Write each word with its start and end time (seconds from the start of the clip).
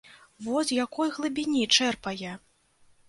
Во 0.45 0.61
з 0.69 0.79
якой 0.85 1.13
глыбіні 1.17 1.61
чэрпае! 1.77 2.33